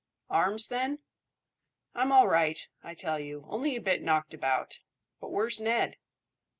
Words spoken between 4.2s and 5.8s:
about; but where's